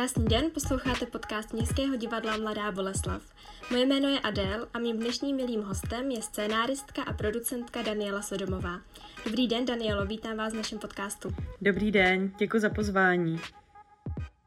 [0.00, 3.22] Krásný den, posloucháte podcast Městského divadla Mladá Boleslav.
[3.70, 8.80] Moje jméno je Adél a mým dnešním milým hostem je scénáristka a producentka Daniela Sodomová.
[9.24, 11.34] Dobrý den, Danielo, vítám vás v našem podcastu.
[11.62, 13.40] Dobrý den, děkuji za pozvání.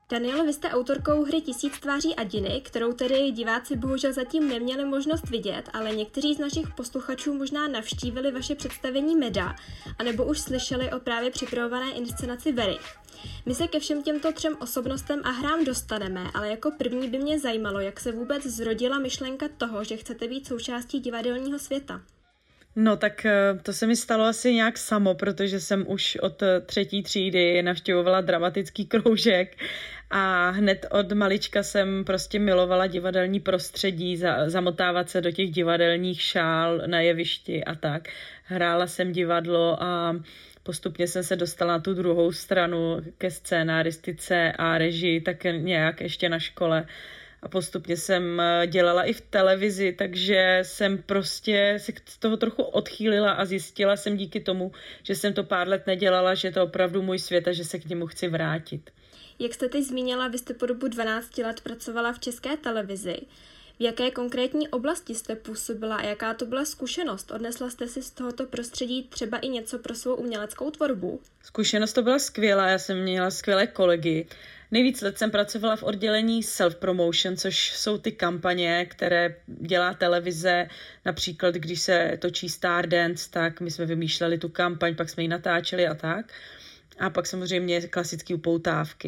[0.10, 5.30] Danielo, vy jste autorkou hry Tisíc tváří Adiny, kterou tedy diváci bohužel zatím neměli možnost
[5.30, 9.56] vidět, ale někteří z našich posluchačů možná navštívili vaše představení Meda,
[10.00, 12.78] anebo už slyšeli o právě připravované inscenaci Very.
[13.46, 17.40] My se ke všem těmto třem osobnostem a hrám dostaneme, ale jako první by mě
[17.40, 22.02] zajímalo, jak se vůbec zrodila myšlenka toho, že chcete být součástí divadelního světa.
[22.76, 26.62] No tak eh, to se mi stalo asi nějak samo, protože jsem už od eh,
[26.62, 29.58] třetí třídy navštěvovala dramatický kroužek
[30.10, 36.22] a hned od malička jsem prostě milovala divadelní prostředí, za, zamotávat se do těch divadelních
[36.22, 38.10] šál na jevišti a tak.
[38.44, 40.16] Hrála jsem divadlo a
[40.64, 46.30] postupně jsem se dostala na tu druhou stranu ke scénáristice a režii, tak nějak ještě
[46.30, 46.86] na škole
[47.44, 52.64] a postupně jsem eh, dělala i v televizi, takže jsem prostě se z toho trochu
[52.64, 54.72] odchýlila a zjistila jsem díky tomu,
[55.04, 57.80] že jsem to pár let nedělala, že je to opravdu můj svět a že se
[57.80, 58.90] k němu chci vrátit.
[59.40, 63.18] Jak jste teď zmínila, vy jste po dobu 12 let pracovala v české televizi.
[63.80, 67.32] V jaké konkrétní oblasti jste působila a jaká to byla zkušenost?
[67.32, 71.22] Odnesla jste si z tohoto prostředí třeba i něco pro svou uměleckou tvorbu?
[71.44, 74.28] Zkušenost to byla skvělá, já jsem měla skvělé kolegy.
[74.74, 80.68] Nejvíc let jsem pracovala v oddělení self-promotion, což jsou ty kampaně, které dělá televize.
[81.06, 85.88] Například, když se točí Stardance, tak my jsme vymýšleli tu kampaň, pak jsme ji natáčeli
[85.88, 86.26] a tak.
[87.00, 89.08] A pak samozřejmě klasické upoutávky.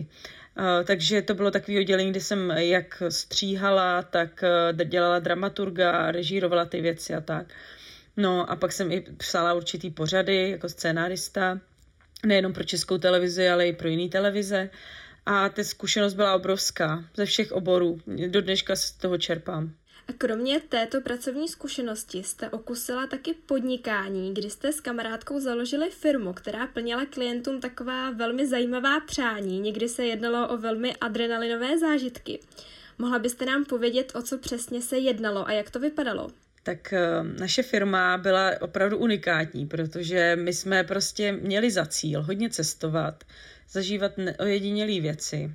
[0.57, 6.65] Uh, takže to bylo takové oddělení, kde jsem jak stříhala, tak uh, dělala dramaturga, režírovala
[6.65, 7.47] ty věci a tak.
[8.17, 11.59] No a pak jsem i psala určitý pořady jako scénárista,
[12.25, 14.69] nejenom pro českou televizi, ale i pro jiné televize.
[15.25, 17.99] A ta zkušenost byla obrovská ze všech oborů.
[18.27, 19.73] Do dneška z toho čerpám.
[20.07, 26.33] A kromě této pracovní zkušenosti jste okusila taky podnikání, kdy jste s kamarádkou založili firmu,
[26.33, 29.59] která plnila klientům taková velmi zajímavá přání.
[29.59, 32.39] Někdy se jednalo o velmi adrenalinové zážitky.
[32.97, 36.29] Mohla byste nám povědět, o co přesně se jednalo a jak to vypadalo?
[36.65, 42.49] tak eh, naše firma byla opravdu unikátní, protože my jsme prostě měli za cíl hodně
[42.49, 43.23] cestovat,
[43.69, 45.51] zažívat ojedinělé věci.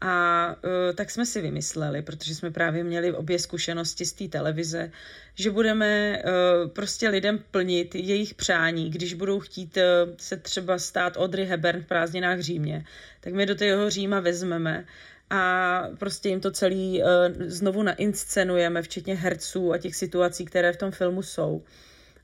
[0.00, 4.90] A uh, tak jsme si vymysleli, protože jsme právě měli obě zkušenosti z té televize,
[5.34, 11.16] že budeme uh, prostě lidem plnit jejich přání, když budou chtít uh, se třeba stát
[11.16, 12.84] Audrey Hepburn v prázdninách Římě,
[13.20, 14.84] tak my do toho Říma vezmeme
[15.30, 20.76] a prostě jim to celý uh, znovu nainscenujeme, včetně herců a těch situací, které v
[20.76, 21.62] tom filmu jsou.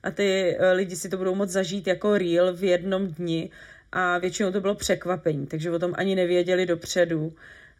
[0.03, 3.49] A ty uh, lidi si to budou moct zažít jako real v jednom dni
[3.91, 7.33] a většinou to bylo překvapení, takže o tom ani nevěděli dopředu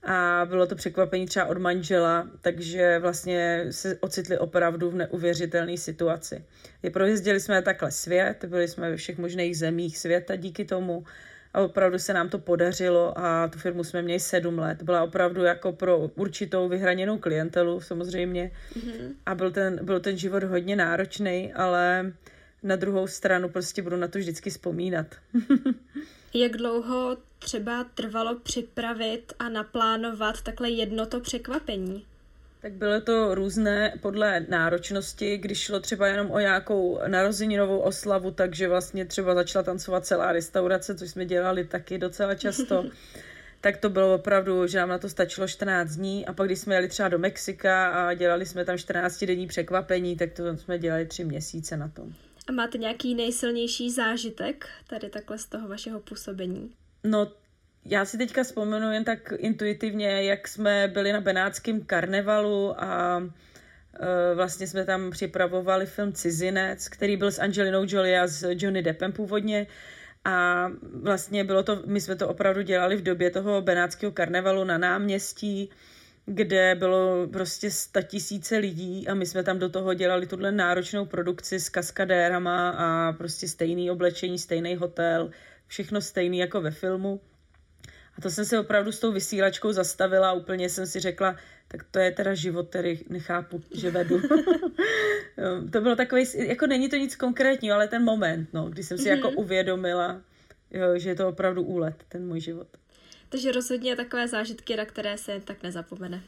[0.04, 6.44] a bylo to překvapení třeba od manžela, takže vlastně se ocitli opravdu v neuvěřitelné situaci.
[6.84, 11.06] Je projezdili jsme takhle svět, byli jsme ve všech možných zemích světa díky tomu
[11.54, 14.84] a opravdu se nám to podařilo a tu firmu jsme měli sedm let.
[14.84, 19.10] Byla opravdu jako pro určitou vyhraněnou klientelu samozřejmě mm-hmm.
[19.26, 22.12] a byl ten, byl ten život hodně náročný, ale
[22.64, 25.08] na druhou stranu prostě budu na to vždycky vzpomínat.
[26.34, 32.06] Jak dlouho třeba trvalo připravit a naplánovat takhle jedno to překvapení?
[32.62, 38.68] Tak bylo to různé podle náročnosti, když šlo třeba jenom o nějakou narozeninovou oslavu, takže
[38.68, 42.86] vlastně třeba začala tancovat celá restaurace, což jsme dělali taky docela často.
[43.62, 46.76] tak to bylo opravdu, že nám na to stačilo 14 dní a pak když jsme
[46.76, 51.06] jeli třeba do Mexika a dělali jsme tam 14 denní překvapení, tak to jsme dělali
[51.06, 52.14] tři měsíce na tom.
[52.48, 56.72] A máte nějaký nejsilnější zážitek tady takhle z toho vašeho působení?
[57.04, 57.32] No,
[57.86, 64.36] já si teďka vzpomenu jen tak intuitivně, jak jsme byli na Benátském karnevalu a e,
[64.36, 69.12] vlastně jsme tam připravovali film Cizinec, který byl s Angelinou Jolie a s Johnny Deppem
[69.12, 69.68] původně.
[70.26, 70.68] A
[71.02, 75.70] vlastně bylo to, my jsme to opravdu dělali v době toho Benátského karnevalu na náměstí,
[76.26, 77.70] kde bylo prostě
[78.04, 83.14] tisíce lidí a my jsme tam do toho dělali tuhle náročnou produkci s kaskadérama a
[83.14, 85.32] prostě stejný oblečení, stejný hotel,
[85.68, 87.22] všechno stejný jako ve filmu.
[88.18, 91.36] A to jsem se opravdu s tou vysílačkou zastavila a úplně jsem si řekla,
[91.68, 94.22] tak to je teda život, který nechápu, že vedu.
[95.72, 99.04] to bylo takový, jako není to nic konkrétního, ale ten moment, no, kdy jsem si
[99.04, 99.16] mm-hmm.
[99.16, 99.38] jako mhm.
[99.38, 100.22] uvědomila,
[100.72, 102.68] jo, že je to opravdu úlet, ten můj život.
[103.32, 106.22] Takže rozhodně takové zážitky, na které se tak nezapomene.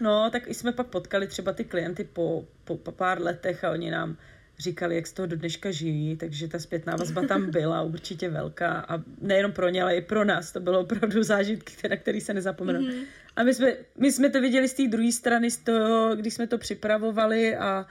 [0.00, 3.90] No, tak jsme pak potkali třeba ty klienty po, po, po pár letech a oni
[3.90, 4.16] nám
[4.58, 8.84] říkali, jak z toho do dneška žijí, takže ta zpětná vazba tam byla určitě velká
[8.88, 12.34] a nejenom pro ně, ale i pro nás to bylo opravdu zážitky, na který se
[12.34, 12.80] nezapomenou.
[12.80, 13.04] Mm-hmm.
[13.36, 16.46] A my jsme, my jsme to viděli z té druhé strany, z toho, když jsme
[16.46, 17.86] to připravovali a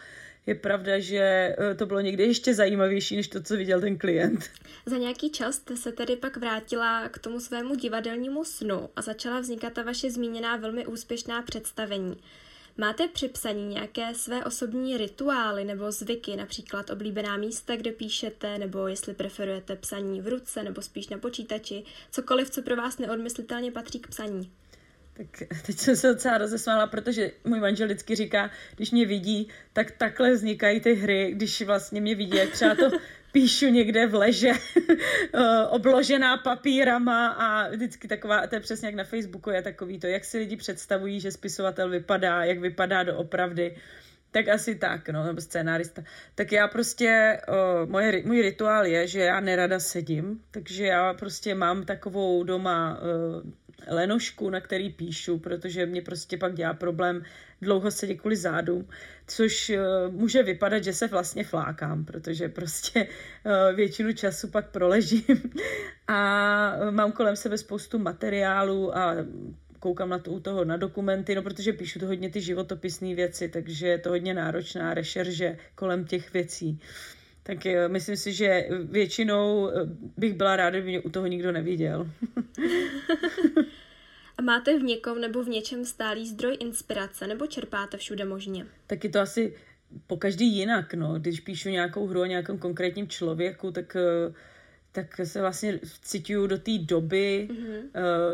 [0.47, 4.49] je pravda, že eh, to bylo někdy ještě zajímavější, než to, co viděl ten klient.
[4.85, 9.39] Za nějaký čas jste se tedy pak vrátila k tomu svému divadelnímu snu a začala
[9.39, 12.17] vznikat ta vaše zmíněná velmi úspěšná představení.
[12.77, 18.87] Máte při psaní nějaké své osobní rituály nebo zvyky, například oblíbená místa, kde píšete, nebo
[18.87, 23.99] jestli preferujete psaní v ruce nebo spíš na počítači, cokoliv, co pro vás neodmyslitelně patří
[23.99, 24.51] k psaní?
[25.17, 25.27] Tak
[25.65, 30.31] teď jsem se docela rozesmála, protože můj manžel vždycky říká, když mě vidí, tak takhle
[30.33, 32.89] vznikají ty hry, když vlastně mě vidí, jak třeba to
[33.31, 34.51] píšu někde v leže,
[35.33, 40.07] eh, obložená papírama a vždycky taková, to je přesně jak na Facebooku je takový to,
[40.07, 43.75] jak si lidi představují, že spisovatel vypadá, jak vypadá doopravdy.
[44.31, 46.03] Tak asi tak, no, nebo scénárista.
[46.35, 51.55] Tak já prostě, uh, moje, můj rituál je, že já nerada sedím, takže já prostě
[51.55, 53.51] mám takovou doma uh,
[53.87, 57.23] lenošku, na který píšu, protože mě prostě pak dělá problém
[57.61, 58.87] dlouho sedět kvůli zádům,
[59.27, 65.53] což uh, může vypadat, že se vlastně flákám, protože prostě uh, většinu času pak proležím
[66.07, 69.15] a mám kolem sebe spoustu materiálů a
[69.79, 73.49] koukám na to u toho na dokumenty, no protože píšu to hodně ty životopisné věci,
[73.49, 76.79] takže je to hodně náročná rešerže kolem těch věcí.
[77.47, 79.71] Tak uh, myslím si, že většinou
[80.17, 82.11] bych byla ráda, kdyby mě u toho nikdo neviděl.
[84.37, 88.65] A máte v někom nebo v něčem stálý zdroj inspirace nebo čerpáte všude možně?
[88.87, 89.55] Tak je to asi
[90.07, 91.19] po každý jinak, no.
[91.19, 94.33] Když píšu nějakou hru o nějakém konkrétním člověku, tak eh,
[94.91, 97.81] tak se vlastně cituju do té doby, mm-hmm.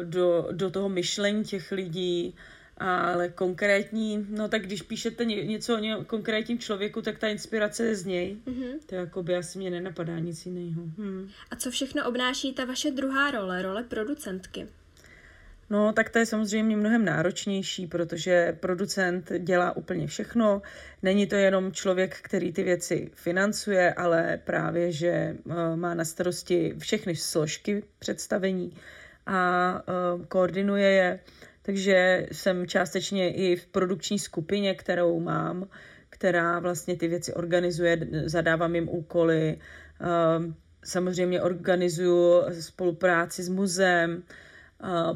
[0.04, 2.36] do, do toho myšlení těch lidí,
[2.82, 8.06] ale konkrétní, no tak když píšete něco o konkrétním člověku, tak ta inspirace je z
[8.06, 8.38] něj.
[8.48, 8.80] Mm-hmm.
[8.86, 10.82] To jako by asi mě nenapadá nic jiného.
[10.82, 11.30] Hmm.
[11.52, 14.68] A co všechno obnáší ta vaše druhá role, role producentky?
[15.72, 20.62] No, tak to je samozřejmě mnohem náročnější, protože producent dělá úplně všechno.
[21.04, 25.36] Není to jenom člověk, který ty věci financuje, ale právě, že eh,
[25.76, 28.78] má na starosti všechny složky představení
[29.26, 31.20] a eh, koordinuje je.
[31.62, 35.68] Takže jsem částečně i v produkční skupině, kterou mám,
[36.10, 39.58] která vlastně ty věci organizuje, zadávám jim úkoly.
[40.02, 40.54] Eh,
[40.84, 44.24] samozřejmě organizuju spolupráci s muzeem,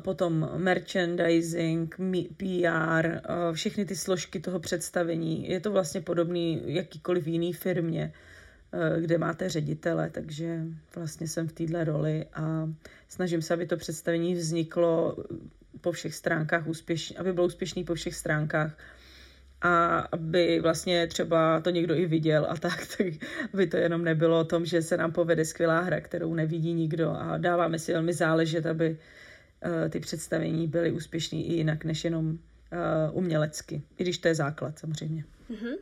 [0.03, 1.95] potom merchandising,
[2.37, 3.07] PR,
[3.53, 5.49] všechny ty složky toho představení.
[5.49, 8.13] Je to vlastně podobný jakýkoliv jiný firmě,
[8.99, 10.59] kde máte ředitele, takže
[10.95, 12.69] vlastně jsem v této roli a
[13.07, 15.17] snažím se, aby to představení vzniklo
[15.85, 18.77] po všech stránkách úspěšně, aby bylo úspěšný po všech stránkách
[19.61, 23.07] a aby vlastně třeba to někdo i viděl a tak, tak
[23.53, 27.11] aby to jenom nebylo o tom, že se nám povede skvělá hra, kterou nevidí nikdo
[27.11, 28.97] a dáváme si velmi záležet, aby
[29.65, 32.37] Eh, ty představení byly úspěšné i jinak, než jenom
[32.71, 32.77] eh,
[33.11, 35.23] umělecky, i když to je základ samozřejmě.
[35.51, 35.75] Mm-hmm.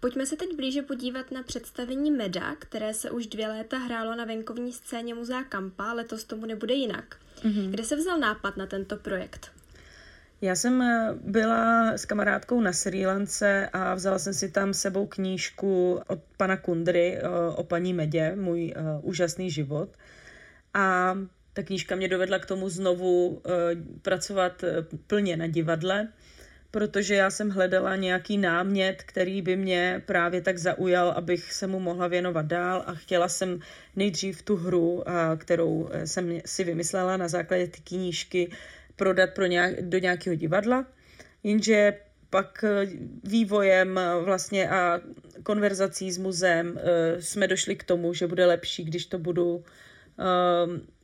[0.00, 4.24] Pojďme se teď blíže podívat na představení Meda, které se už dvě léta hrálo na
[4.24, 7.16] venkovní scéně Muzea Kampa, letos tomu nebude jinak.
[7.42, 7.70] Mm-hmm.
[7.70, 9.50] Kde se vzal nápad na tento projekt?
[10.40, 15.06] Já jsem eh, byla s kamarádkou na Sri Lance a vzala jsem si tam sebou
[15.06, 17.18] knížku od pana Kundry
[17.54, 19.88] o paní Medě, můj úžasný život.
[20.74, 21.14] A
[21.52, 23.42] ta knížka mě dovedla k tomu znovu
[24.02, 24.64] pracovat
[25.06, 26.08] plně na divadle,
[26.70, 31.80] protože já jsem hledala nějaký námět, který by mě právě tak zaujal, abych se mu
[31.80, 33.60] mohla věnovat dál a chtěla jsem
[33.96, 35.04] nejdřív tu hru,
[35.36, 38.50] kterou jsem si vymyslela na základě ty knížky,
[38.96, 40.86] prodat pro nějak, do nějakého divadla,
[41.42, 41.94] jenže
[42.30, 42.64] pak
[43.24, 45.00] vývojem vlastně a
[45.42, 46.80] konverzací s muzeem
[47.20, 49.64] jsme došli k tomu, že bude lepší, když to budu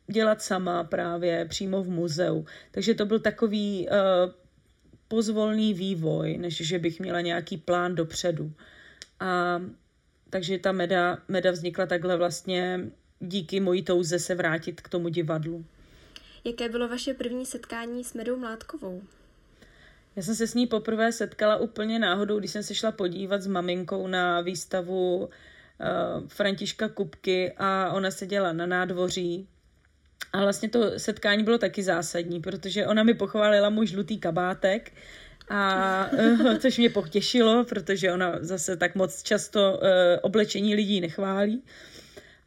[0.06, 2.46] dělat sama právě přímo v muzeu.
[2.70, 3.88] Takže to byl takový
[5.14, 8.52] pozvolný vývoj, než že bych měla nějaký plán dopředu.
[9.20, 9.62] A
[10.30, 12.90] takže ta meda, meda vznikla takhle vlastně
[13.20, 15.64] díky mojí touze se vrátit k tomu divadlu.
[16.44, 19.02] Jaké bylo vaše první setkání s Medou Mládkovou?
[20.16, 23.46] Já jsem se s ní poprvé setkala úplně náhodou, když jsem se šla podívat s
[23.46, 25.28] maminkou na výstavu uh,
[26.28, 29.48] Františka Kupky a ona seděla na nádvoří
[30.34, 34.92] a vlastně to setkání bylo taky zásadní, protože ona mi pochválila můj žlutý kabátek,
[35.48, 39.88] a uh, což mě potěšilo, protože ona zase tak moc často uh,
[40.22, 41.62] oblečení lidí nechválí.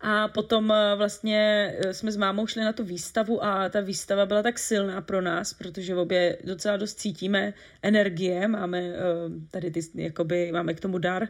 [0.02, 4.44] A potom uh, vlastně jsme s mámou šli na tu výstavu a ta výstava byla
[4.44, 8.94] tak silná pro nás, protože obě docela dost cítíme energie, máme
[9.52, 11.28] tady ty, jakoby, máme k tomu dar,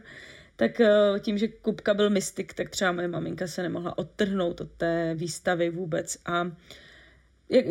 [0.58, 4.70] tak eh, tím, že Kupka byl mystik, tak třeba moje maminka se nemohla odtrhnout od
[4.70, 6.50] té výstavy vůbec a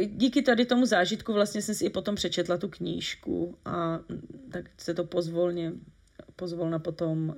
[0.06, 4.00] díky tady tomu zážitku vlastně jsem si i potom přečetla tu knížku a
[4.51, 5.72] tak se to pozvolně,
[6.36, 7.36] pozvolna potom uh,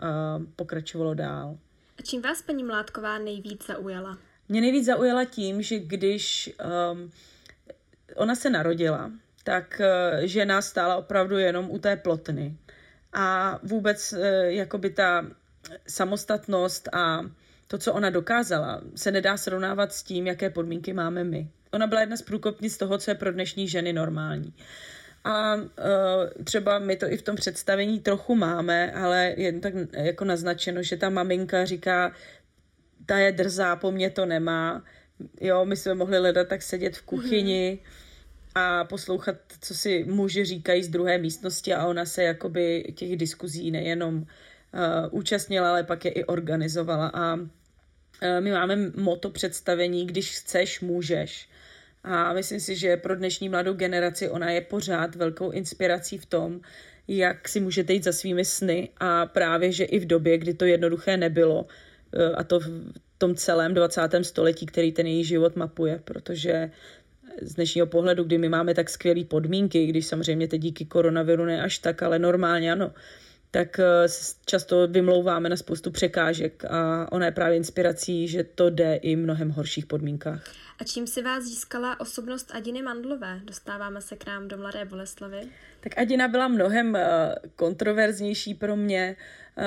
[0.56, 1.58] pokračovalo dál.
[2.00, 4.18] A čím vás paní Mládková nejvíc zaujala?
[4.50, 6.54] Mě nejvíc zaujala tím, že když
[6.94, 7.12] um,
[8.16, 9.12] ona se narodila,
[9.44, 12.58] tak uh, žena stála opravdu jenom u té plotny.
[13.14, 15.26] A vůbec uh, jakoby ta
[15.88, 17.22] samostatnost a
[17.68, 21.50] to, co ona dokázala, se nedá srovnávat s tím, jaké podmínky máme my.
[21.72, 24.54] Ona byla jedna z průkopnic toho, co je pro dnešní ženy normální.
[25.24, 25.64] A uh,
[26.44, 30.98] třeba my to i v tom představení trochu máme, ale jen tak jako naznačeno, že
[30.98, 32.14] ta maminka říká,
[33.06, 34.84] ta je drzá, po mně to nemá.
[35.42, 38.09] Jo, my jsme mohli hledat tak sedět v kuchyni mm-hmm.
[38.56, 43.72] A poslouchat, co si muži říkají z druhé místnosti a ona se jakoby těch diskuzí
[43.72, 44.24] nejenom uh,
[45.12, 47.48] účastnila, ale pak je i organizovala a uh,
[48.40, 51.50] my máme moto představení, když chceš, můžeš.
[52.04, 56.62] A myslím si, že pro dnešní mladou generaci ona je pořád velkou inspirací v tom,
[57.08, 60.66] jak si můžete jít za svými sny a právě, že i v době, kdy to
[60.66, 61.66] jednoduché nebylo,
[62.14, 64.24] eh, a to v tom celém 20.
[64.24, 66.72] století, který ten její život mapuje, protože
[67.42, 71.62] z dnešního pohledu, kdy my máme tak skvělé podmínky, když samozřejmě teď díky koronaviru ne
[71.62, 72.92] až tak, ale normálně ano,
[73.52, 74.08] tak eh,
[74.46, 79.20] často vymlouváme na spoustu překážek a ona je právě inspirací, že to jde i v
[79.20, 80.44] mnohem horších podmínkách.
[80.80, 83.40] A čím si vás získala osobnost Adiny Mandlové?
[83.44, 85.42] Dostáváme se k nám do Mladé Boleslavy.
[85.80, 89.16] Tak Adina byla mnohem eh, kontroverznější pro mě,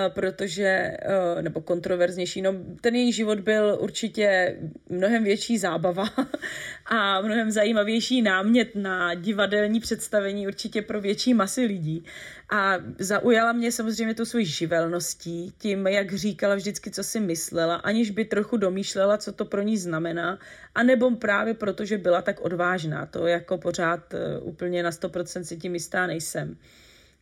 [0.09, 4.57] protože, eh, nebo kontroverznější, no ten její život byl určitě
[4.89, 6.05] mnohem větší zábava
[6.87, 12.05] a mnohem zajímavější námět na divadelní představení určitě pro větší masy lidí.
[12.51, 18.11] A zaujala mě samozřejmě tou svojí živelností, tím, jak říkala vždycky, co si myslela, aniž
[18.11, 20.39] by trochu domýšlela, co to pro ní znamená,
[20.75, 23.07] anebo právě proto, že byla tak odvážná.
[23.07, 26.57] To jako pořád úplně na 100% si tím jistá nejsem.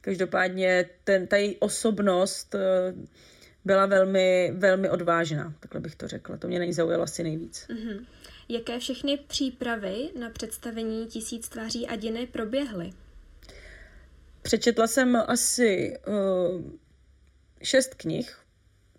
[0.01, 2.95] Každopádně ten, ta její osobnost eh,
[3.65, 6.37] byla velmi, velmi odvážná, takhle bych to řekla.
[6.37, 7.67] To mě nejzaujalo asi nejvíc.
[7.69, 8.07] Mm-hmm.
[8.49, 12.91] Jaké všechny přípravy na představení Tisíc tváří Adiny proběhly?
[14.43, 16.63] Přečetla jsem asi uh,
[17.63, 18.39] šest knih,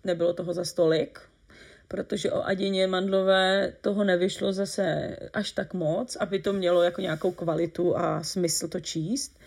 [0.04, 1.20] nebylo toho za stolik,
[1.88, 7.32] protože o Adině Mandlové toho nevyšlo zase až tak moc, aby to mělo jako nějakou
[7.32, 9.38] kvalitu a smysl to číst.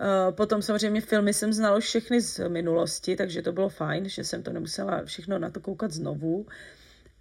[0.00, 4.42] Eh, potom samozřejmě filmy jsem znala všechny z minulosti, takže to bylo fajn, že jsem
[4.42, 6.46] to nemusela všechno na to koukat znovu,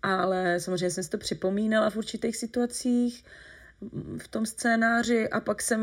[0.01, 3.25] ale samozřejmě jsem si to připomínala v určitých situacích
[4.17, 5.81] v tom scénáři a pak jsem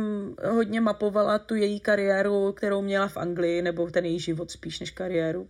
[0.51, 4.91] hodně mapovala tu její kariéru, kterou měla v Anglii, nebo ten její život spíš než
[4.91, 5.49] kariéru,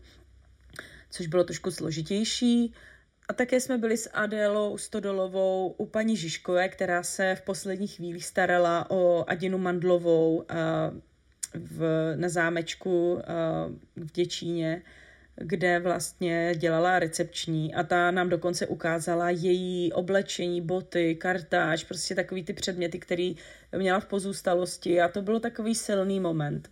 [1.11, 2.75] což bylo trošku složitější.
[3.29, 8.27] A také jsme byli s Adélou Stodolovou u paní Žižkové, která se v posledních chvílích
[8.27, 10.45] starala o Adinu Mandlovou,
[11.55, 13.21] v, na zámečku uh,
[13.97, 14.83] v Děčíně,
[15.37, 22.45] kde vlastně dělala recepční a ta nám dokonce ukázala její oblečení, boty, kartáž, prostě takový
[22.45, 23.33] ty předměty, které
[23.77, 26.71] měla v pozůstalosti a to bylo takový silný moment.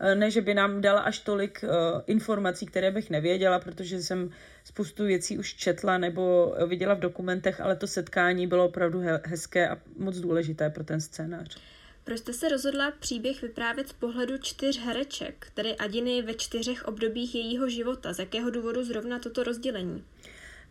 [0.00, 4.30] Eh, ne, že by nám dala až tolik uh, informací, které bych nevěděla, protože jsem
[4.64, 9.68] spoustu věcí už četla nebo viděla v dokumentech, ale to setkání bylo opravdu he- hezké
[9.68, 11.58] a moc důležité pro ten scénář.
[12.04, 17.34] Proč jste se rozhodla příběh vyprávět z pohledu čtyř hereček, tedy Adiny ve čtyřech obdobích
[17.34, 18.12] jejího života?
[18.12, 20.04] Z jakého důvodu zrovna toto rozdělení?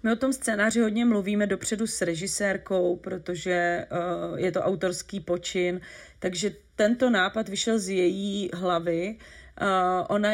[0.04, 5.82] My o tom scénáři hodně mluvíme dopředu s režisérkou, protože uh, je to autorský počin,
[6.20, 9.18] takže tento nápad vyšel z její hlavy.
[9.62, 9.68] Uh,
[10.10, 10.30] ona,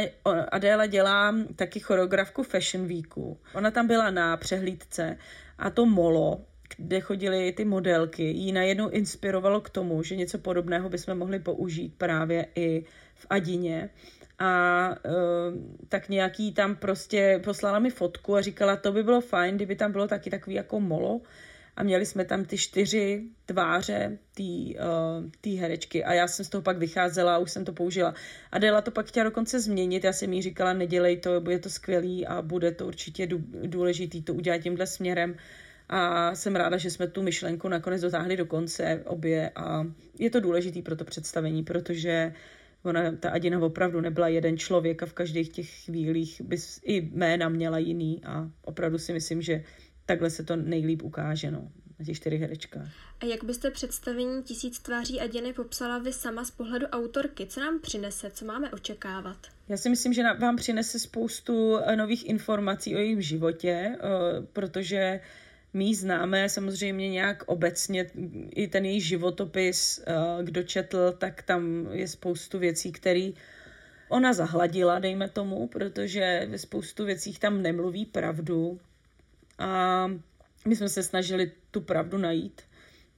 [0.51, 3.39] Adéla dělá taky choreografku Fashion Weeku.
[3.53, 5.17] Ona tam byla na přehlídce
[5.57, 6.45] a to molo,
[6.77, 11.93] kde chodily ty modelky, jí najednou inspirovalo k tomu, že něco podobného bychom mohli použít
[11.97, 12.83] právě i
[13.15, 13.89] v Adině.
[14.39, 15.13] A uh,
[15.89, 19.91] tak nějaký tam prostě poslala mi fotku a říkala, to by bylo fajn, kdyby tam
[19.91, 21.21] bylo taky takový jako molo
[21.75, 24.79] a měli jsme tam ty čtyři tváře té
[25.53, 28.13] uh, herečky a já jsem z toho pak vycházela a už jsem to použila.
[28.51, 31.69] A Dela to pak chtěla dokonce změnit, já jsem jí říkala, nedělej to, bude to
[31.69, 33.27] skvělý a bude to určitě
[33.63, 35.35] důležitý to udělat tímhle směrem
[35.89, 39.87] a jsem ráda, že jsme tu myšlenku nakonec dotáhli do konce obě a
[40.19, 42.33] je to důležitý pro to představení, protože
[42.83, 47.49] ona, ta Adina opravdu nebyla jeden člověk a v každých těch chvílích by i jména
[47.49, 49.63] měla jiný a opravdu si myslím, že
[50.05, 52.89] takhle se to nejlíp ukáže, no, na těch čtyřech herečkách.
[53.19, 57.45] A jak byste představení Tisíc tváří Adiny popsala vy sama z pohledu autorky?
[57.45, 59.37] Co nám přinese, co máme očekávat?
[59.69, 63.97] Já si myslím, že vám přinese spoustu nových informací o jejím životě, eh,
[64.53, 65.19] protože
[65.73, 68.11] My známe samozřejmě nějak obecně,
[68.55, 73.31] i ten její životopis, eh, kdo četl, tak tam je spoustu věcí, které
[74.09, 78.79] ona zahladila, dejme tomu, protože ve spoustu věcích tam nemluví pravdu.
[79.59, 80.07] A
[80.67, 82.61] my jsme se snažili tu pravdu najít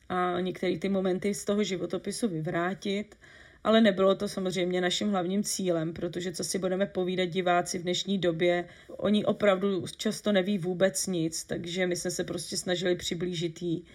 [0.10, 3.16] a některé ty momenty z toho životopisu vyvrátit,
[3.64, 8.18] ale nebylo to samozřejmě naším hlavním cílem, protože co si budeme povídat diváci v dnešní
[8.18, 13.86] době, oni opravdu často neví vůbec nic, takže my jsme se prostě snažili přiblížit jí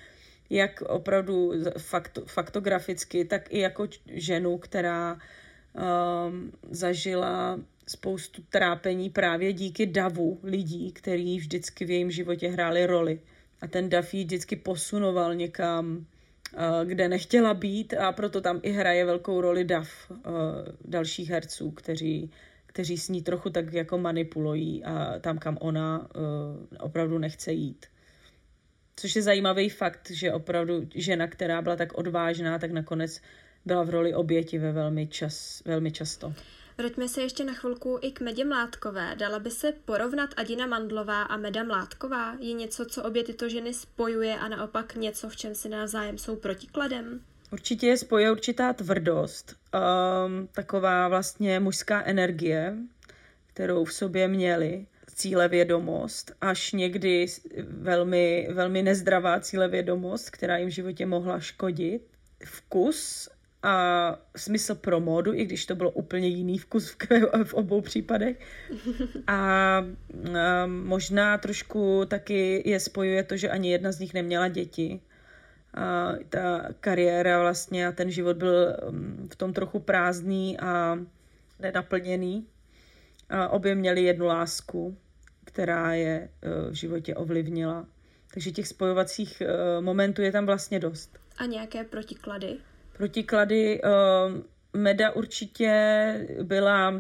[0.51, 9.87] jak opravdu fakt, faktograficky, tak i jako ženu, která um, zažila spoustu trápení právě díky
[9.87, 13.21] davu lidí, který vždycky v jejím životě hráli roli.
[13.61, 16.07] A ten dav ji vždycky posunoval někam,
[16.85, 20.17] kde nechtěla být a proto tam i hraje velkou roli dav uh,
[20.85, 22.31] dalších herců, kteří,
[22.67, 26.07] kteří s ní trochu tak jako manipulují a tam, kam ona uh,
[26.81, 27.87] opravdu nechce jít.
[28.97, 33.21] Což je zajímavý fakt, že opravdu žena, která byla tak odvážná, tak nakonec
[33.65, 36.35] byla v roli oběti ve velmi, čas, velmi často.
[36.79, 39.15] Vraťme se ještě na chvilku i k Medě Mládkové.
[39.17, 42.37] Dala by se porovnat Adina Mandlová a Meda Mládková?
[42.41, 46.37] Je něco, co obě tyto ženy spojuje a naopak něco, v čem si navzájem jsou
[46.37, 47.21] protikladem?
[47.53, 52.77] Určitě je spojuje určitá tvrdost, um, taková vlastně mužská energie,
[53.47, 57.27] kterou v sobě měli, cílevědomost, až někdy
[57.67, 62.03] velmi, velmi nezdravá cílevědomost, která jim v životě mohla škodit.
[62.45, 63.29] Vkus
[63.65, 66.97] a smysl pro módu, i když to bylo úplně jiný vkus v,
[67.45, 68.41] v obou případech.
[69.27, 75.01] A, a možná trošku taky je spojuje to, že ani jedna z nich neměla děti.
[75.75, 80.99] A ta kariéra vlastně a ten život byl mm, v tom trochu prázdný a
[81.61, 82.47] nenaplněný.
[83.31, 84.97] A obě měli jednu lásku,
[85.45, 86.29] která je e,
[86.71, 87.87] v životě ovlivnila.
[88.35, 91.19] Takže těch spojovacích e, momentů je tam vlastně dost.
[91.39, 92.57] A nějaké protiklady?
[92.97, 93.91] Protiklady uh,
[94.81, 96.95] Meda určitě byla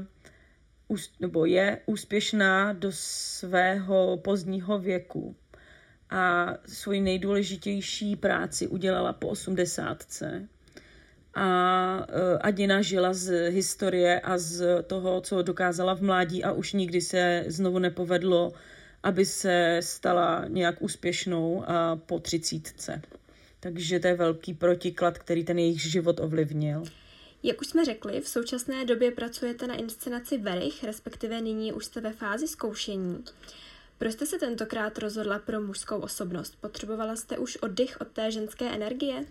[1.20, 5.36] nebo je úspěšná do svého pozdního věku
[6.10, 10.48] a svoji nejdůležitější práci udělala po osmdesátce.
[11.34, 16.72] A uh, Adina žila z historie a z toho, co dokázala v mládí a už
[16.72, 18.52] nikdy se znovu nepovedlo,
[19.02, 21.64] aby se stala nějak úspěšnou
[22.06, 23.02] po třicítce.
[23.64, 26.82] Takže to je velký protiklad, který ten jejich život ovlivnil.
[27.42, 32.00] Jak už jsme řekli, v současné době pracujete na inscenaci Verich, respektive nyní už jste
[32.00, 33.24] ve fázi zkoušení.
[33.98, 36.56] Proč jste se tentokrát rozhodla pro mužskou osobnost?
[36.60, 39.24] Potřebovala jste už oddych od té ženské energie?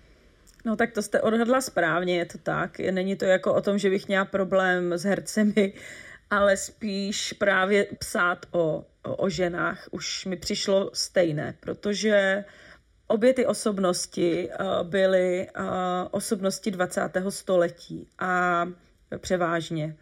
[0.66, 2.80] No tak to jste odhadla správně, je to tak.
[2.80, 5.74] Není to jako o tom, že bych měla problém s hercemi,
[6.30, 12.54] ale spíš právě psát o, o, o ženách už mi přišlo stejné, protože uh,
[13.08, 15.66] Obě ty osobnosti uh, byly uh,
[16.12, 17.02] osobnosti 20.
[17.30, 18.66] století a
[19.18, 19.96] převážně.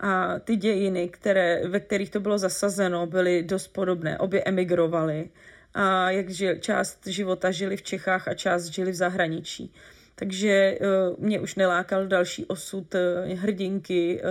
[0.00, 4.18] A ty dějiny, které, ve kterých to bylo zasazeno, byly dost podobné.
[4.18, 5.30] Obě emigrovaly.
[5.74, 9.74] A jak žil, část života žili v Čechách a část žili v zahraničí.
[10.14, 12.94] Takže uh, mě už nelákal další osud
[13.34, 14.22] hrdinky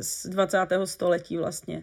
[0.00, 0.58] z 20.
[0.84, 1.82] století vlastně.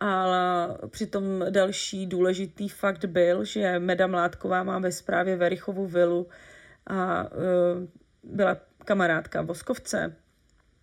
[0.00, 6.28] Ale přitom další důležitý fakt byl, že Meda Mládková má ve správě Verichovu vilu
[6.86, 7.30] a uh,
[8.22, 10.16] byla kamarádka Voskovce,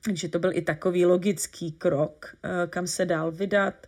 [0.06, 3.88] takže to byl i takový logický krok, uh, kam se dál vydat,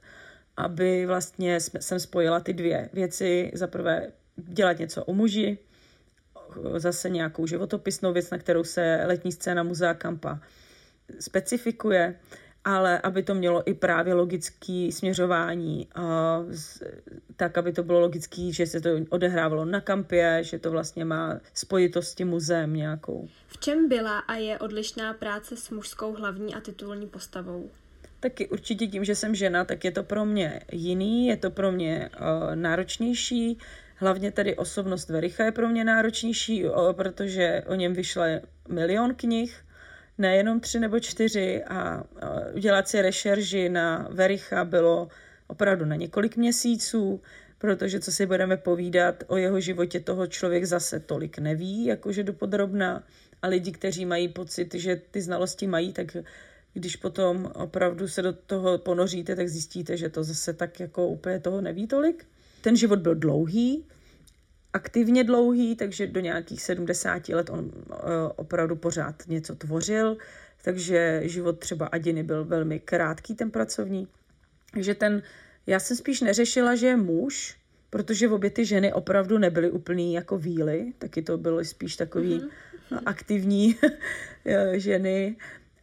[0.57, 3.51] aby vlastně jsem spojila ty dvě věci.
[3.53, 5.57] Za prvé dělat něco o muži,
[6.77, 10.39] zase nějakou životopisnou věc, na kterou se letní scéna Muzea Kampa
[11.19, 12.15] specifikuje
[12.65, 16.39] ale aby to mělo i právě logické směřování, a
[17.35, 21.39] tak, aby to bylo logické, že se to odehrávalo na kampě, že to vlastně má
[21.53, 23.27] spojitost s tím muzeem nějakou.
[23.47, 27.69] V čem byla a je odlišná práce s mužskou hlavní a titulní postavou?
[28.19, 31.71] Taky určitě tím, že jsem žena, tak je to pro mě jiný, je to pro
[31.71, 33.57] mě uh, náročnější,
[33.97, 38.25] Hlavně tedy osobnost Vericha je pro mě náročnější, protože o něm vyšla
[38.67, 39.65] milion knih
[40.17, 42.03] nejenom tři nebo čtyři a
[42.53, 45.07] udělat si rešerži na Vericha bylo
[45.47, 47.21] opravdu na několik měsíců,
[47.57, 53.03] protože co si budeme povídat o jeho životě, toho člověk zase tolik neví, jakože dopodrobná
[53.41, 56.17] a lidi, kteří mají pocit, že ty znalosti mají, tak
[56.73, 61.39] když potom opravdu se do toho ponoříte, tak zjistíte, že to zase tak jako úplně
[61.39, 62.25] toho neví tolik.
[62.61, 63.85] Ten život byl dlouhý,
[64.75, 67.71] aktivně dlouhý, takže do nějakých 70 let on uh,
[68.35, 70.17] opravdu pořád něco tvořil,
[70.63, 74.07] takže život třeba Adiny byl velmi krátký ten pracovní.
[74.73, 75.23] Takže ten,
[75.67, 77.57] já jsem spíš neřešila, že je muž,
[77.89, 83.01] protože obě ty ženy opravdu nebyly úplný jako víly, taky to bylo spíš takový mm-hmm.
[83.05, 83.75] aktivní
[84.75, 85.35] ženy,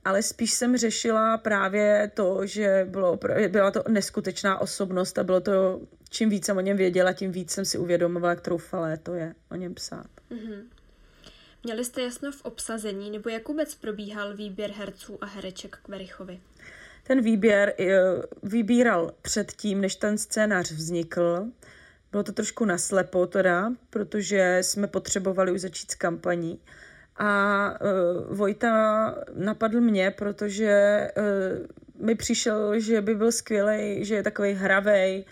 [0.05, 5.81] ale spíš jsem řešila právě to, že bylo, byla to neskutečná osobnost a bylo to,
[6.11, 9.35] čím víc jsem o něm věděla, tím víc jsem si uvědomovala, jak troufalé to je
[9.51, 10.07] o něm psát.
[10.31, 10.63] Mm-hmm.
[11.65, 16.41] Měli jste jasno v obsazení, nebo jak vůbec probíhal výběr herců a hereček k Verichovi?
[17.05, 18.01] Ten výběr eh,
[18.43, 21.47] vybíral předtím, než ten scénář vznikl.
[22.11, 26.61] Bylo to trošku naslepo teda, protože jsme potřebovali už začít s kampaní.
[27.17, 34.23] A uh, Vojta napadl mě, protože uh, mi přišel, že by byl skvělý, že je
[34.23, 35.25] takový hravej.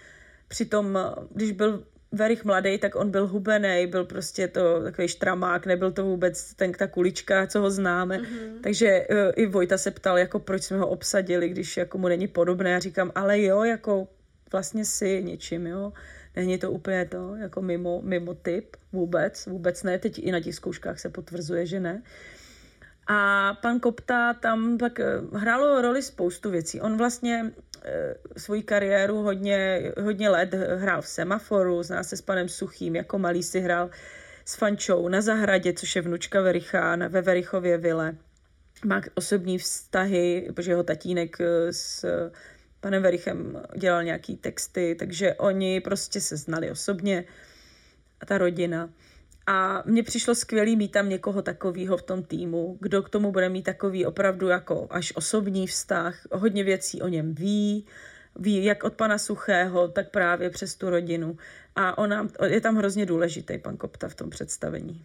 [0.49, 0.99] Přitom,
[1.35, 6.05] když byl Verich mladý, tak on byl hubený, byl prostě to takový štramák, nebyl to
[6.05, 8.19] vůbec ten, ta kulička, co ho známe.
[8.19, 8.61] Mm-hmm.
[8.63, 12.29] Takže uh, i Vojta se ptal, jako proč jsme ho obsadili, když jako mu není
[12.29, 12.71] podobné.
[12.71, 14.09] Já říkám, ale jo, jako
[14.53, 15.93] vlastně si něčím, jo.
[16.37, 19.99] Není to úplně to, jako mimo, mimo typ vůbec, vůbec ne.
[19.99, 22.03] Teď i na těch zkouškách se potvrzuje, že ne.
[23.07, 26.81] A pan Kopta tam pak eh, hrálo roli spoustu věcí.
[26.81, 27.53] On vlastně
[27.85, 33.19] Eh, svoji kariéru hodně, hodně let hrál v Semaforu, zná se s panem Suchým, jako
[33.19, 33.91] malý si hrál
[34.45, 38.17] s Fančou na zahradě, což je vnučka Vericha ve Verichově vile.
[38.85, 42.07] Má osobní vztahy, protože jeho tatínek eh, s
[42.81, 47.25] panem Verichem dělal nějaký texty, takže oni prostě se znali osobně
[48.21, 48.91] a ta rodina.
[49.47, 53.49] A mně přišlo skvělý mít tam někoho takového v tom týmu, kdo k tomu bude
[53.49, 57.87] mít takový opravdu jako až osobní vztah, hodně věcí o něm ví,
[58.37, 61.37] ví jak od pana Suchého, tak právě přes tu rodinu.
[61.77, 65.05] A ona, je tam hrozně důležitý pan Kopta v tom představení.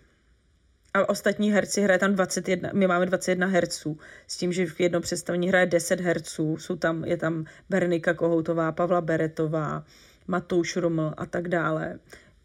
[0.96, 5.02] A ostatní herci hraje tam 21, my máme 21 herců, s tím, že v jednom
[5.02, 9.86] představení hraje 10 herců, jsou tam, je tam Bernika Kohoutová, Pavla Beretová,
[10.28, 12.00] Matouš Ruml a tak dále.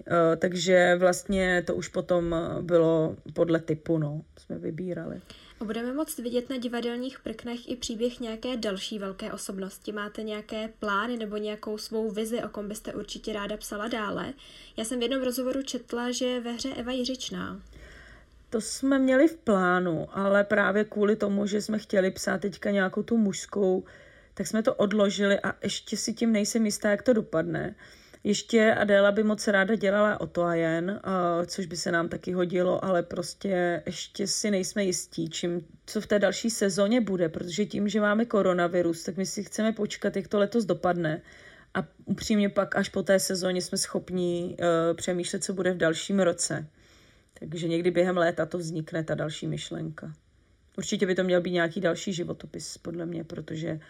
[0.07, 5.21] Eh, takže vlastně to už potom bylo podle typu, no, jsme vybírali.
[5.61, 9.93] A budeme moct vidět na divadelních prknech i příběh nějaké další velké osobnosti.
[9.93, 14.33] Máte nějaké plány nebo nějakou svou vizi, o kom byste určitě ráda psala dále?
[14.77, 17.61] Já jsem v jednom rozhovoru četla, že ve hře Eva Jiřičná.
[18.51, 23.03] To jsme měli v plánu, ale právě kvůli tomu, že jsme chtěli psát teďka nějakou
[23.03, 23.85] tu mužskou,
[24.35, 27.75] tak jsme to odložili a ještě si tím nejsem jistá, jak to dopadne.
[28.25, 31.01] Ještě Adéla by moc ráda dělala o to a jen,
[31.47, 36.07] což by se nám taky hodilo, ale prostě ještě si nejsme jistí, čím, co v
[36.07, 40.29] té další sezóně bude, protože tím, že máme koronavirus, tak my si chceme počkat, jak
[40.29, 41.23] to letos dopadne.
[41.75, 46.21] A upřímně pak až po té sezóně jsme schopni uh, přemýšlet, co bude v dalším
[46.21, 46.67] roce.
[47.39, 50.15] Takže někdy během léta to vznikne, ta další myšlenka.
[50.79, 53.81] Určitě by to měl být nějaký další životopis, podle mě, protože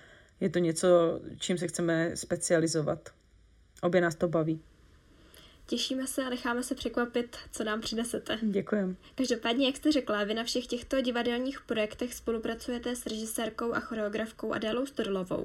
[0.40, 3.08] je to něco, čím se chceme specializovat.
[3.82, 4.60] Obě nás to baví.
[5.66, 8.38] Těšíme se a necháme se překvapit, co nám přinesete.
[8.42, 8.96] Děkujem.
[9.14, 14.52] Každopádně, jak jste řekla, vy na všech těchto divadelních projektech spolupracujete s režisérkou a choreografkou
[14.52, 15.44] Adélou Storlovou.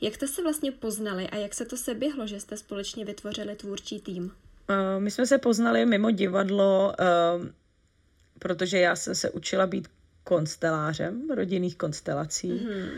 [0.00, 3.56] Jak jste se vlastně poznali a jak se to se běhlo, že jste společně vytvořili
[3.56, 4.32] tvůrčí tým?
[4.70, 7.46] Uh, my jsme se poznali mimo divadlo, uh,
[8.38, 9.88] protože já jsem se učila být
[10.24, 12.52] konstelářem rodinných konstelací.
[12.52, 12.88] Mm-hmm.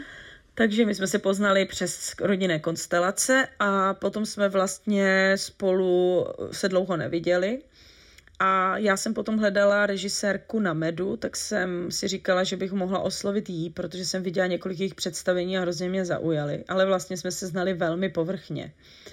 [0.54, 6.96] Takže my jsme se poznali přes rodinné konstelace a potom jsme vlastně spolu se dlouho
[6.96, 7.62] neviděli.
[8.38, 12.98] A já jsem potom hledala režisérku na Medu, tak jsem si říkala, že bych mohla
[12.98, 16.64] oslovit jí, protože jsem viděla několik jejich představení a hrozně mě zaujali.
[16.68, 18.64] Ale vlastně jsme se znali velmi povrchně.
[18.64, 19.12] Uh,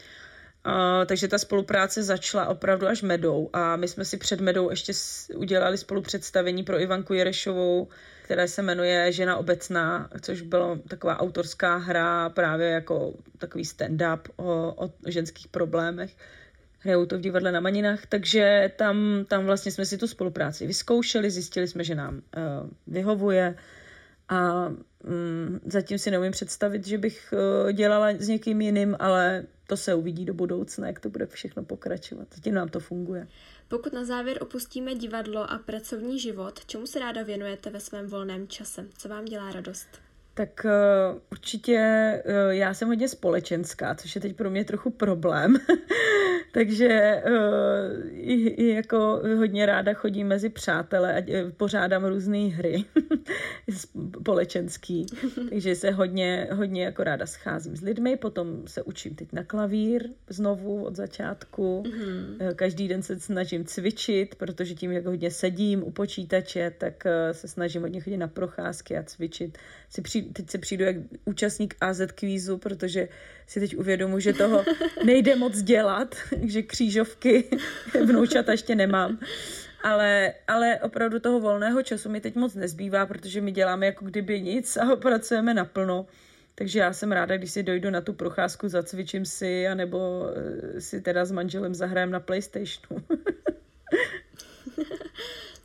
[1.06, 4.94] takže ta spolupráce začala opravdu až medou a my jsme si před medou ještě
[5.36, 7.88] udělali spolupředstavení pro Ivanku Jerešovou,
[8.24, 14.74] které se jmenuje Žena obecná, což byla taková autorská hra právě jako takový stand-up o,
[14.78, 16.16] o ženských problémech.
[16.80, 21.32] Hrajou to v divadle na Maninách, takže tam, tam vlastně jsme si tu spolupráci vyzkoušeli,
[21.32, 23.56] zjistili jsme, že nám uh, vyhovuje
[24.30, 29.78] a um, zatím si neumím představit, že bych uh, dělala s někým jiným, ale to
[29.78, 32.28] se uvidí do budoucna, jak to bude všechno pokračovat.
[32.36, 33.28] Zatím nám to funguje.
[33.68, 38.48] Pokud na závěr opustíme divadlo a pracovní život, čemu se ráda věnujete ve svém volném
[38.48, 38.86] čase?
[38.98, 40.09] Co vám dělá radost?
[40.40, 45.58] Tak uh, určitě uh, já jsem hodně společenská, což je teď pro mě trochu problém.
[46.52, 51.24] Takže uh, i, i jako hodně ráda chodím mezi přátele a
[51.58, 52.86] pořádám různé hry
[54.22, 55.06] společenský.
[55.50, 60.10] Takže se hodně, hodně jako ráda scházím s lidmi, potom se učím teď na klavír
[60.30, 61.84] znovu od začátku.
[61.86, 62.56] Mm-hmm.
[62.56, 67.82] Každý den se snažím cvičit, protože tím, jak hodně sedím u počítače, tak se snažím
[67.82, 69.58] hodně chodit na procházky a cvičit.
[69.90, 73.08] Si při, teď se přijdu jak účastník AZ kvízu, protože
[73.48, 74.66] si teď uvědomu, že toho
[75.06, 77.50] nejde moc dělat, že křížovky
[78.06, 79.20] vnoučata ještě nemám.
[79.84, 84.42] Ale, ale opravdu toho volného času mi teď moc nezbývá, protože my děláme jako kdyby
[84.42, 86.06] nic a pracujeme naplno.
[86.56, 90.26] Takže já jsem ráda, když si dojdu na tu procházku, zacvičím si, anebo
[90.76, 93.04] eh, si teda s manželem zahrajem na Playstationu.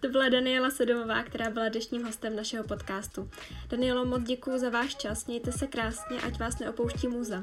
[0.04, 3.30] To byla Daniela Sedomová, která byla dnešním hostem našeho podcastu.
[3.68, 7.42] Danielo, moc děkuji za váš čas, mějte se krásně, ať vás neopouští muza.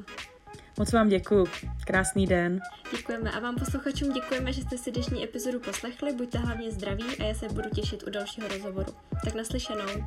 [0.78, 1.48] Moc vám děkuji.
[1.86, 2.62] Krásný den.
[2.92, 6.14] Děkujeme a vám posluchačům děkujeme, že jste si dnešní epizodu poslechli.
[6.14, 8.94] Buďte hlavně zdraví a já se budu těšit u dalšího rozhovoru.
[9.26, 10.06] Tak naslyšenou.